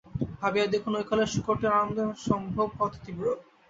[0.39, 3.25] ভাবিয়া দেখুন, ঐ কালে শূকরটির আনন্দসম্ভোগ কত তীব্র।